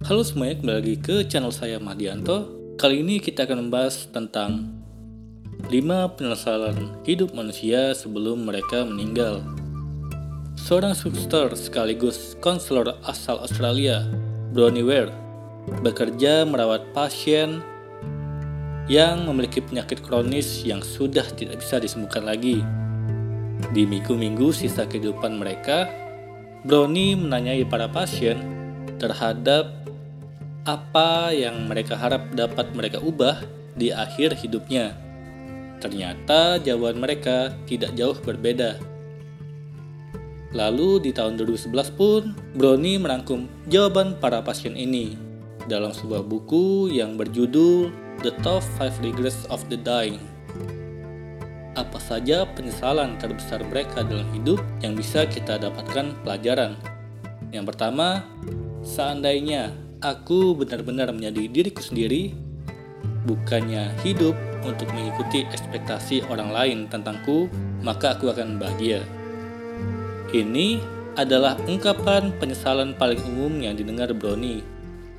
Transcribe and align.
Halo 0.00 0.24
semuanya, 0.24 0.56
kembali 0.56 0.76
lagi 0.80 0.96
ke 0.96 1.28
channel 1.28 1.52
saya 1.52 1.76
Madianto. 1.76 2.48
Kali 2.80 3.04
ini 3.04 3.20
kita 3.20 3.44
akan 3.44 3.68
membahas 3.68 4.08
tentang 4.08 4.72
5 5.68 6.16
penyesalan 6.16 7.04
hidup 7.04 7.36
manusia 7.36 7.92
sebelum 7.92 8.48
mereka 8.48 8.88
meninggal. 8.88 9.44
Seorang 10.56 10.96
suster 10.96 11.52
sekaligus 11.52 12.32
konselor 12.40 12.96
asal 13.04 13.44
Australia, 13.44 14.08
Bronnie 14.56 14.80
Ware, 14.80 15.12
bekerja 15.84 16.48
merawat 16.48 16.96
pasien 16.96 17.60
yang 18.88 19.28
memiliki 19.28 19.60
penyakit 19.60 20.00
kronis 20.00 20.64
yang 20.64 20.80
sudah 20.80 21.28
tidak 21.36 21.60
bisa 21.60 21.76
disembuhkan 21.76 22.24
lagi. 22.24 22.64
Di 23.76 23.84
minggu-minggu 23.84 24.48
sisa 24.56 24.88
kehidupan 24.88 25.36
mereka, 25.36 25.92
Brownie 26.64 27.20
menanyai 27.20 27.68
para 27.68 27.84
pasien 27.92 28.40
terhadap 28.96 29.76
apa 30.68 31.32
yang 31.32 31.64
mereka 31.68 31.96
harap 31.96 32.28
dapat 32.36 32.68
mereka 32.76 33.00
ubah 33.00 33.40
di 33.72 33.88
akhir 33.88 34.36
hidupnya. 34.36 34.92
Ternyata 35.80 36.60
jawaban 36.60 37.00
mereka 37.00 37.56
tidak 37.64 37.96
jauh 37.96 38.16
berbeda. 38.20 38.76
Lalu 40.52 41.08
di 41.08 41.10
tahun 41.14 41.38
2011 41.40 41.94
pun, 41.94 42.34
Brownie 42.58 43.00
merangkum 43.00 43.46
jawaban 43.70 44.18
para 44.18 44.42
pasien 44.42 44.74
ini 44.76 45.14
dalam 45.70 45.94
sebuah 45.94 46.26
buku 46.26 46.90
yang 46.90 47.14
berjudul 47.14 47.88
The 48.20 48.34
Top 48.44 48.60
5 48.76 49.00
Regrets 49.00 49.46
of 49.48 49.64
the 49.72 49.78
Dying. 49.78 50.20
Apa 51.78 52.02
saja 52.02 52.44
penyesalan 52.50 53.16
terbesar 53.16 53.62
mereka 53.64 54.02
dalam 54.02 54.26
hidup 54.34 54.60
yang 54.82 54.98
bisa 54.98 55.24
kita 55.24 55.56
dapatkan 55.56 56.18
pelajaran? 56.26 56.74
Yang 57.54 57.72
pertama, 57.72 58.26
seandainya 58.82 59.70
aku 60.00 60.56
benar-benar 60.56 61.12
menjadi 61.12 61.48
diriku 61.48 61.84
sendiri, 61.84 62.32
bukannya 63.28 63.92
hidup 64.00 64.32
untuk 64.64 64.88
mengikuti 64.92 65.44
ekspektasi 65.48 66.24
orang 66.32 66.50
lain 66.52 66.78
tentangku, 66.88 67.52
maka 67.84 68.16
aku 68.16 68.32
akan 68.32 68.56
bahagia. 68.56 69.04
Ini 70.32 70.80
adalah 71.20 71.60
ungkapan 71.68 72.32
penyesalan 72.40 72.96
paling 72.96 73.20
umum 73.28 73.60
yang 73.60 73.76
didengar 73.76 74.08
Brownie 74.16 74.64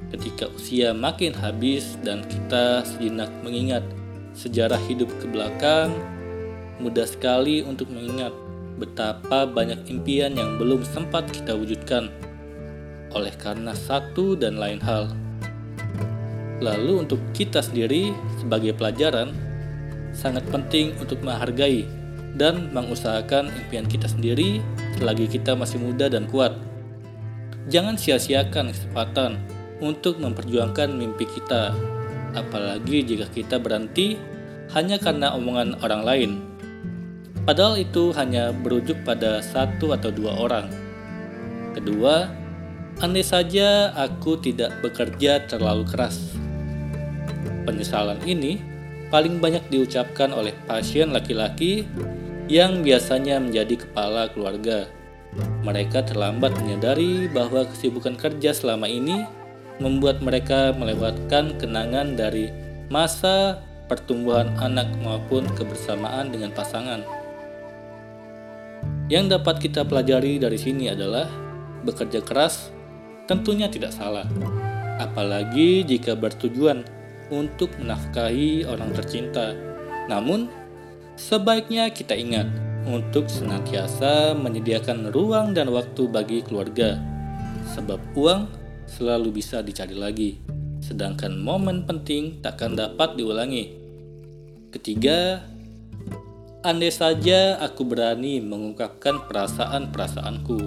ketika 0.09 0.49
usia 0.51 0.91
makin 0.91 1.31
habis 1.31 1.95
dan 2.01 2.25
kita 2.25 2.81
sejenak 2.83 3.29
mengingat 3.45 3.85
sejarah 4.33 4.79
hidup 4.89 5.07
ke 5.21 5.29
belakang, 5.29 5.93
mudah 6.81 7.05
sekali 7.05 7.61
untuk 7.61 7.87
mengingat 7.93 8.33
betapa 8.81 9.45
banyak 9.45 9.77
impian 9.87 10.33
yang 10.33 10.57
belum 10.57 10.81
sempat 10.81 11.29
kita 11.29 11.53
wujudkan 11.53 12.09
oleh 13.15 13.33
karena 13.35 13.75
satu 13.75 14.35
dan 14.35 14.59
lain 14.59 14.79
hal. 14.83 15.11
Lalu 16.61 17.07
untuk 17.07 17.19
kita 17.33 17.65
sendiri 17.65 18.13
sebagai 18.37 18.77
pelajaran, 18.77 19.33
sangat 20.13 20.45
penting 20.51 20.93
untuk 21.01 21.23
menghargai 21.25 21.87
dan 22.37 22.69
mengusahakan 22.71 23.49
impian 23.49 23.87
kita 23.89 24.07
sendiri 24.07 24.61
selagi 25.01 25.27
kita 25.27 25.57
masih 25.57 25.81
muda 25.81 26.07
dan 26.07 26.29
kuat. 26.29 26.53
Jangan 27.67 27.97
sia-siakan 27.97 28.71
kesempatan 28.71 29.41
untuk 29.81 30.21
memperjuangkan 30.21 30.93
mimpi 30.93 31.25
kita, 31.25 31.73
apalagi 32.37 33.01
jika 33.01 33.25
kita 33.33 33.57
berhenti 33.57 34.15
hanya 34.71 35.01
karena 35.01 35.33
omongan 35.33 35.81
orang 35.81 36.01
lain. 36.05 36.31
Padahal 37.41 37.81
itu 37.81 38.13
hanya 38.13 38.53
berujuk 38.53 39.01
pada 39.01 39.41
satu 39.41 39.97
atau 39.97 40.13
dua 40.13 40.37
orang. 40.37 40.69
Kedua, 41.73 42.29
Andai 43.01 43.25
saja 43.25 43.89
aku 43.97 44.37
tidak 44.37 44.77
bekerja 44.85 45.49
terlalu 45.49 45.89
keras. 45.89 46.37
Penyesalan 47.65 48.21
ini 48.29 48.61
paling 49.09 49.41
banyak 49.41 49.73
diucapkan 49.73 50.29
oleh 50.29 50.53
pasien 50.69 51.09
laki-laki 51.09 51.89
yang 52.45 52.85
biasanya 52.85 53.41
menjadi 53.41 53.81
kepala 53.81 54.29
keluarga. 54.29 54.85
Mereka 55.65 56.13
terlambat 56.13 56.53
menyadari 56.61 57.25
bahwa 57.25 57.65
kesibukan 57.73 58.13
kerja 58.21 58.53
selama 58.53 58.85
ini 58.85 59.25
membuat 59.81 60.21
mereka 60.21 60.69
melewatkan 60.69 61.57
kenangan 61.57 62.13
dari 62.13 62.53
masa 62.93 63.65
pertumbuhan 63.89 64.53
anak 64.61 64.93
maupun 65.01 65.49
kebersamaan 65.57 66.29
dengan 66.29 66.53
pasangan. 66.53 67.01
Yang 69.09 69.41
dapat 69.41 69.57
kita 69.57 69.89
pelajari 69.89 70.37
dari 70.37 70.61
sini 70.61 70.93
adalah 70.93 71.25
bekerja 71.81 72.21
keras 72.21 72.77
tentunya 73.31 73.71
tidak 73.71 73.95
salah. 73.95 74.27
Apalagi 74.99 75.87
jika 75.87 76.19
bertujuan 76.19 76.83
untuk 77.31 77.71
menafkahi 77.79 78.67
orang 78.67 78.91
tercinta. 78.91 79.55
Namun, 80.11 80.51
sebaiknya 81.15 81.87
kita 81.95 82.11
ingat 82.11 82.51
untuk 82.83 83.31
senantiasa 83.31 84.35
menyediakan 84.35 85.15
ruang 85.15 85.55
dan 85.55 85.71
waktu 85.71 86.11
bagi 86.11 86.43
keluarga. 86.43 86.99
Sebab 87.71 88.19
uang 88.19 88.51
selalu 88.83 89.39
bisa 89.39 89.63
dicari 89.63 89.95
lagi, 89.95 90.35
sedangkan 90.83 91.39
momen 91.39 91.87
penting 91.87 92.43
takkan 92.43 92.75
dapat 92.75 93.15
diulangi. 93.15 93.79
Ketiga, 94.75 95.39
andai 96.67 96.91
saja 96.91 97.55
aku 97.63 97.87
berani 97.87 98.43
mengungkapkan 98.43 99.23
perasaan-perasaanku. 99.23 100.59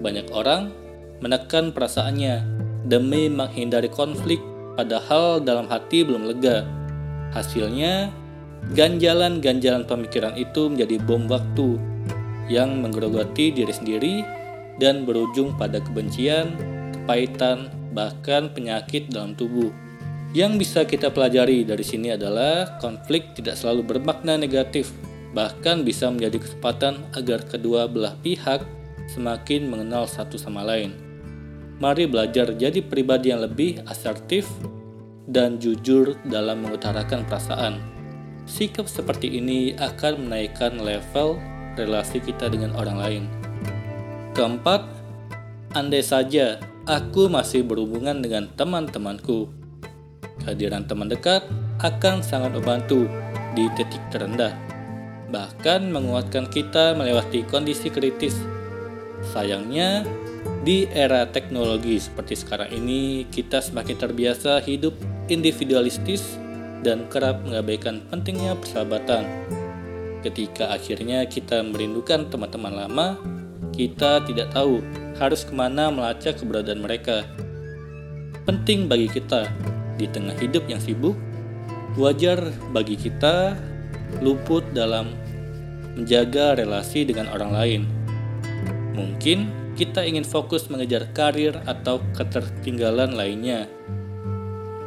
Banyak 0.00 0.32
orang 0.32 0.89
menekan 1.20 1.72
perasaannya 1.72 2.44
demi 2.88 3.28
menghindari 3.28 3.92
konflik 3.92 4.40
padahal 4.74 5.40
dalam 5.40 5.68
hati 5.68 6.02
belum 6.02 6.24
lega. 6.24 6.64
Hasilnya, 7.36 8.10
ganjalan-ganjalan 8.74 9.86
pemikiran 9.86 10.34
itu 10.34 10.72
menjadi 10.72 10.96
bom 11.04 11.28
waktu 11.30 11.78
yang 12.50 12.82
menggerogoti 12.82 13.54
diri 13.54 13.70
sendiri 13.70 14.16
dan 14.82 15.06
berujung 15.06 15.54
pada 15.54 15.78
kebencian, 15.78 16.56
kepahitan, 16.96 17.70
bahkan 17.92 18.50
penyakit 18.50 19.12
dalam 19.12 19.36
tubuh. 19.36 19.70
Yang 20.30 20.52
bisa 20.62 20.80
kita 20.86 21.10
pelajari 21.10 21.66
dari 21.66 21.82
sini 21.82 22.14
adalah 22.14 22.78
konflik 22.78 23.34
tidak 23.34 23.58
selalu 23.58 23.82
bermakna 23.94 24.38
negatif, 24.38 24.90
bahkan 25.34 25.82
bisa 25.82 26.06
menjadi 26.10 26.38
kesempatan 26.38 27.02
agar 27.18 27.42
kedua 27.46 27.90
belah 27.90 28.14
pihak 28.22 28.62
semakin 29.10 29.66
mengenal 29.66 30.06
satu 30.06 30.38
sama 30.38 30.62
lain. 30.62 31.09
Mari 31.80 32.04
belajar 32.04 32.52
jadi 32.52 32.84
pribadi 32.84 33.32
yang 33.32 33.40
lebih 33.40 33.80
asertif 33.88 34.44
dan 35.24 35.56
jujur 35.56 36.12
dalam 36.28 36.60
mengutarakan 36.60 37.24
perasaan. 37.24 37.80
Sikap 38.44 38.84
seperti 38.84 39.40
ini 39.40 39.72
akan 39.80 40.28
menaikkan 40.28 40.76
level 40.76 41.40
relasi 41.80 42.20
kita 42.20 42.52
dengan 42.52 42.76
orang 42.76 42.98
lain. 43.00 43.24
Keempat, 44.36 44.84
andai 45.72 46.04
saja 46.04 46.60
aku 46.84 47.32
masih 47.32 47.64
berhubungan 47.64 48.20
dengan 48.20 48.52
teman-temanku. 48.52 49.48
Kehadiran 50.44 50.84
teman 50.84 51.08
dekat 51.08 51.48
akan 51.80 52.20
sangat 52.20 52.52
membantu 52.52 53.08
di 53.56 53.72
titik 53.72 54.04
terendah, 54.12 54.52
bahkan 55.32 55.88
menguatkan 55.88 56.44
kita 56.52 56.92
melewati 56.92 57.40
kondisi 57.48 57.88
kritis. 57.88 58.36
Sayangnya, 59.32 60.04
di 60.60 60.84
era 60.92 61.24
teknologi 61.24 61.96
seperti 61.96 62.36
sekarang 62.36 62.68
ini, 62.76 63.24
kita 63.32 63.64
semakin 63.64 63.96
terbiasa 63.96 64.60
hidup 64.60 64.92
individualistis 65.32 66.36
dan 66.84 67.08
kerap 67.08 67.40
mengabaikan 67.48 68.04
pentingnya 68.12 68.52
persahabatan. 68.60 69.24
Ketika 70.20 70.68
akhirnya 70.68 71.24
kita 71.24 71.64
merindukan 71.64 72.28
teman-teman 72.28 72.76
lama, 72.76 73.08
kita 73.72 74.20
tidak 74.28 74.52
tahu 74.52 74.84
harus 75.16 75.48
ke 75.48 75.52
mana 75.56 75.88
melacak 75.88 76.36
keberadaan 76.36 76.84
mereka. 76.84 77.24
Penting 78.44 78.84
bagi 78.84 79.08
kita 79.08 79.48
di 79.96 80.04
tengah 80.12 80.36
hidup 80.36 80.68
yang 80.68 80.80
sibuk, 80.80 81.16
wajar 81.96 82.52
bagi 82.76 83.00
kita 83.00 83.56
luput 84.20 84.64
dalam 84.76 85.08
menjaga 85.96 86.56
relasi 86.60 87.08
dengan 87.08 87.32
orang 87.32 87.52
lain. 87.52 87.82
Mungkin 88.92 89.59
kita 89.80 90.04
ingin 90.04 90.28
fokus 90.28 90.68
mengejar 90.68 91.08
karir 91.16 91.56
atau 91.64 92.04
ketertinggalan 92.12 93.16
lainnya. 93.16 93.64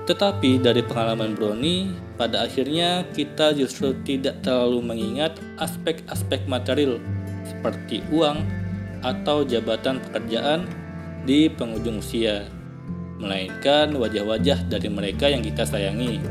Tetapi 0.06 0.62
dari 0.62 0.86
pengalaman 0.86 1.34
Brownie, 1.34 1.90
pada 2.14 2.46
akhirnya 2.46 3.02
kita 3.18 3.58
justru 3.58 3.98
tidak 4.06 4.46
terlalu 4.46 4.86
mengingat 4.86 5.42
aspek-aspek 5.58 6.46
material 6.46 7.02
seperti 7.42 8.06
uang 8.14 8.46
atau 9.02 9.42
jabatan 9.42 9.98
pekerjaan 9.98 10.70
di 11.26 11.50
penghujung 11.50 11.98
usia, 11.98 12.46
melainkan 13.18 13.98
wajah-wajah 13.98 14.70
dari 14.70 14.94
mereka 14.94 15.26
yang 15.26 15.42
kita 15.42 15.66
sayangi. 15.66 16.22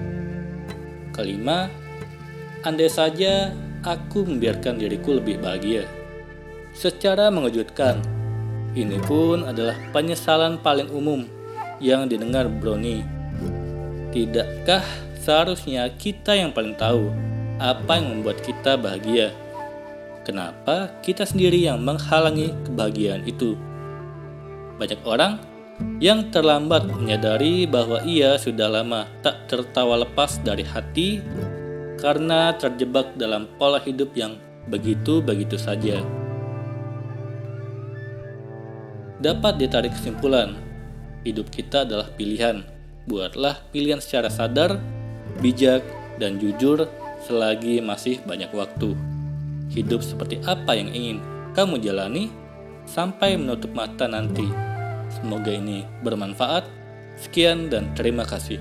Kelima, 1.11 1.67
andai 2.63 2.87
saja 2.87 3.51
aku 3.83 4.23
membiarkan 4.23 4.79
diriku 4.79 5.19
lebih 5.19 5.43
bahagia. 5.43 5.83
Secara 6.73 7.29
mengejutkan, 7.29 8.22
ini 8.73 8.97
pun 9.05 9.45
adalah 9.45 9.77
penyesalan 9.93 10.57
paling 10.61 10.89
umum 10.89 11.29
yang 11.77 12.09
didengar 12.09 12.49
Brownie. 12.49 13.05
Tidakkah 14.13 14.81
seharusnya 15.21 15.93
kita 16.01 16.33
yang 16.33 16.57
paling 16.57 16.73
tahu 16.81 17.13
apa 17.61 18.01
yang 18.01 18.17
membuat 18.17 18.41
kita 18.41 18.81
bahagia? 18.81 19.37
Kenapa 20.25 20.89
kita 21.05 21.29
sendiri 21.29 21.67
yang 21.69 21.85
menghalangi 21.85 22.55
kebahagiaan 22.65 23.27
itu? 23.29 23.59
Banyak 24.81 25.05
orang 25.05 25.43
yang 25.99 26.31
terlambat 26.31 26.87
menyadari 26.87 27.67
bahwa 27.67 28.01
ia 28.07 28.39
sudah 28.39 28.71
lama 28.71 29.05
tak 29.21 29.51
tertawa 29.51 30.01
lepas 30.07 30.39
dari 30.41 30.63
hati 30.63 31.21
karena 31.99 32.55
terjebak 32.57 33.15
dalam 33.19 33.51
pola 33.59 33.83
hidup 33.83 34.15
yang 34.17 34.39
begitu-begitu 34.71 35.59
saja. 35.59 36.22
Dapat 39.23 39.63
ditarik 39.63 39.95
kesimpulan, 39.95 40.59
hidup 41.23 41.47
kita 41.55 41.87
adalah 41.87 42.11
pilihan. 42.19 42.67
Buatlah 43.07 43.63
pilihan 43.71 44.03
secara 44.03 44.27
sadar, 44.27 44.83
bijak, 45.39 45.87
dan 46.19 46.43
jujur 46.43 46.91
selagi 47.23 47.79
masih 47.79 48.19
banyak 48.27 48.51
waktu. 48.51 48.99
Hidup 49.71 50.03
seperti 50.03 50.43
apa 50.43 50.75
yang 50.75 50.91
ingin 50.91 51.23
kamu 51.55 51.79
jalani 51.79 52.35
sampai 52.83 53.39
menutup 53.39 53.71
mata 53.71 54.11
nanti. 54.11 54.45
Semoga 55.15 55.55
ini 55.55 55.87
bermanfaat. 56.03 56.67
Sekian 57.15 57.71
dan 57.71 57.95
terima 57.95 58.27
kasih. 58.27 58.59